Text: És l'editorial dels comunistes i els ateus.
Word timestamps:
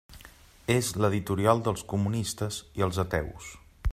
És 0.75 0.87
l'editorial 1.03 1.61
dels 1.69 1.85
comunistes 1.93 2.59
i 2.81 2.89
els 2.89 3.03
ateus. 3.07 3.53